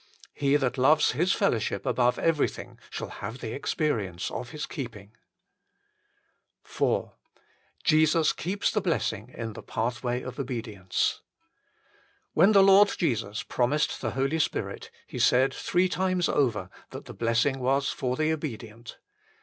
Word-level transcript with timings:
He 0.33 0.55
that 0.55 0.79
loves 0.79 1.11
His 1.11 1.31
fellowship 1.31 1.85
above 1.85 2.17
everything 2.17 2.79
shall 2.89 3.09
have 3.09 3.37
the 3.37 3.53
experience 3.53 4.31
of 4.31 4.49
His 4.49 4.65
keeping. 4.65 5.11
HOW 6.63 6.65
IT 6.65 6.65
MAY 6.65 6.65
BE 6.65 6.65
KEPT 6.65 6.81
99 6.81 7.03
IV 7.03 7.07
Jesus 7.83 8.33
keeps 8.33 8.71
the 8.71 8.81
blessing 8.81 9.31
in 9.37 9.53
the 9.53 9.61
pathway 9.61 10.23
of 10.23 10.39
obedience. 10.39 11.21
When 12.33 12.53
the 12.53 12.63
Lord 12.63 12.91
Jesus 12.97 13.43
promised 13.43 14.01
the 14.01 14.11
Holy 14.17 14.39
Spirit, 14.39 14.89
He 15.05 15.19
said 15.19 15.53
three 15.53 15.87
times 15.87 16.27
over 16.27 16.71
that 16.89 17.05
the 17.05 17.13
blessing 17.13 17.59
was 17.59 17.89
for 17.91 18.15
the 18.17 18.33
obedient. 18.33 18.97